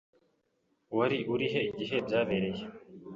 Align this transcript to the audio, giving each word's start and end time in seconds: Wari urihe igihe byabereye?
Wari 0.97 1.17
urihe 1.33 1.59
igihe 1.69 1.97
byabereye? 2.05 2.63